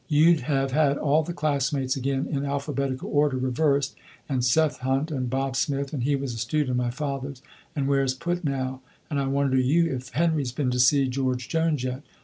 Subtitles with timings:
[0.07, 3.95] You'd have had all the classmates again in alphabetical order reversed,
[4.27, 7.43] 'and Seth Hunt and Bob Smith and he was a student of my father's
[7.75, 8.81] and where's Put now?
[9.11, 12.01] and I wonder you if Henry's been to see George Jones yet?